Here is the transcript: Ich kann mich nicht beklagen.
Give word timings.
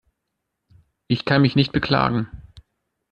Ich 1.05 1.25
kann 1.25 1.43
mich 1.43 1.55
nicht 1.55 1.73
beklagen. 1.73 2.27